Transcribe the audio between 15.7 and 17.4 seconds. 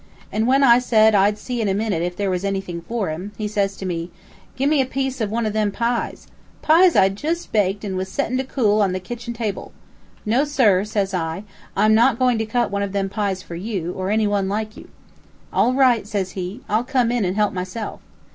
right!' says he. 'I'll come in and